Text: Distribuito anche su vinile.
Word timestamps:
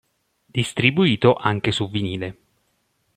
Distribuito 0.49 1.35
anche 1.35 1.71
su 1.71 1.87
vinile. 1.87 2.37